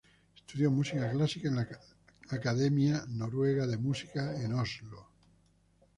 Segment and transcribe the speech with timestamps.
[0.35, 1.67] Estudió música clásica en la
[2.31, 5.07] Academia Noruega de Música, en Oslo.